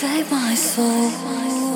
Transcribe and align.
Save 0.00 0.30
my 0.30 0.54
soul. 0.54 1.69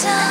Somehow. 0.00 0.27